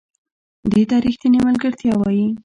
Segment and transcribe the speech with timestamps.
[0.71, 2.27] دې ته ریښتینې ملګرتیا وایي.